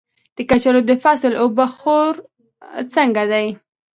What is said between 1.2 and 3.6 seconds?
اوبه خور څنګه دی؟